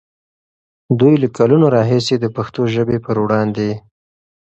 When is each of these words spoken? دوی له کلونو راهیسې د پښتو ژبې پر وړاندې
دوی 0.99 1.13
له 1.23 1.27
کلونو 1.37 1.65
راهیسې 1.75 2.15
د 2.19 2.25
پښتو 2.35 2.61
ژبې 2.73 2.97
پر 3.05 3.15
وړاندې 3.23 3.69